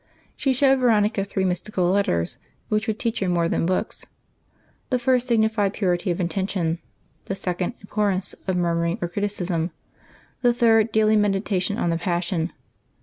She 0.35 0.51
showed 0.51 0.79
Veronica 0.79 1.23
three 1.23 1.45
mystical 1.45 1.91
letters 1.91 2.39
which 2.69 2.87
would 2.87 2.97
teach 2.97 3.19
her 3.19 3.29
more 3.29 3.47
than 3.47 3.67
books. 3.67 4.03
The 4.89 4.97
first 4.97 5.27
signified 5.27 5.73
purity 5.73 6.09
of 6.09 6.19
intention; 6.19 6.79
the 7.25 7.35
second, 7.35 7.75
abhorrence 7.83 8.33
of 8.47 8.57
murmuring 8.57 8.97
or 8.99 9.07
criticism; 9.07 9.69
the 10.41 10.55
third, 10.55 10.91
daily 10.91 11.17
meditation 11.17 11.77
on 11.77 11.91
the 11.91 11.97
Passion. 11.99 12.51